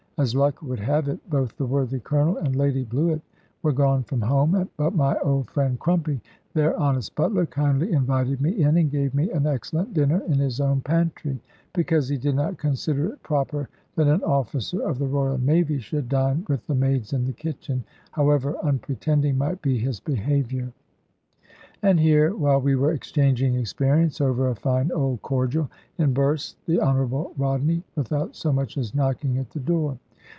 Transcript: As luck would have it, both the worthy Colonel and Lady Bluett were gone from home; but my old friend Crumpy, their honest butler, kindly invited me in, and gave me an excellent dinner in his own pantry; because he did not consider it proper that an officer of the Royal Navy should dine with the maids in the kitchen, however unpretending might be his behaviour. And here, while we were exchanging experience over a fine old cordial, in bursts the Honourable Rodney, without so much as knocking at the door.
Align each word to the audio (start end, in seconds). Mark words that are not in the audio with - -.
As 0.17 0.35
luck 0.35 0.61
would 0.61 0.77
have 0.79 1.07
it, 1.09 1.19
both 1.31 1.57
the 1.57 1.65
worthy 1.65 1.99
Colonel 1.99 2.37
and 2.37 2.55
Lady 2.55 2.83
Bluett 2.85 3.21
were 3.63 3.71
gone 3.71 4.03
from 4.03 4.21
home; 4.21 4.69
but 4.77 4.93
my 4.93 5.17
old 5.17 5.49
friend 5.49 5.79
Crumpy, 5.79 6.21
their 6.53 6.77
honest 6.79 7.15
butler, 7.15 7.47
kindly 7.47 7.91
invited 7.91 8.39
me 8.39 8.51
in, 8.61 8.77
and 8.77 8.91
gave 8.91 9.15
me 9.15 9.31
an 9.31 9.47
excellent 9.47 9.95
dinner 9.95 10.19
in 10.27 10.35
his 10.37 10.61
own 10.61 10.81
pantry; 10.81 11.41
because 11.73 12.07
he 12.07 12.19
did 12.19 12.35
not 12.35 12.59
consider 12.59 13.07
it 13.13 13.23
proper 13.23 13.67
that 13.95 14.07
an 14.07 14.21
officer 14.21 14.79
of 14.83 14.99
the 14.99 15.07
Royal 15.07 15.39
Navy 15.39 15.79
should 15.79 16.07
dine 16.07 16.45
with 16.47 16.67
the 16.67 16.75
maids 16.75 17.13
in 17.13 17.25
the 17.25 17.33
kitchen, 17.33 17.83
however 18.11 18.55
unpretending 18.61 19.39
might 19.39 19.59
be 19.63 19.79
his 19.79 19.99
behaviour. 19.99 20.71
And 21.81 21.99
here, 21.99 22.35
while 22.35 22.61
we 22.61 22.75
were 22.75 22.91
exchanging 22.91 23.55
experience 23.55 24.21
over 24.21 24.49
a 24.49 24.55
fine 24.55 24.91
old 24.91 25.23
cordial, 25.23 25.71
in 25.97 26.13
bursts 26.13 26.57
the 26.67 26.79
Honourable 26.79 27.33
Rodney, 27.39 27.81
without 27.95 28.35
so 28.35 28.53
much 28.53 28.77
as 28.77 28.93
knocking 28.93 29.39
at 29.39 29.49
the 29.49 29.59
door. 29.59 29.97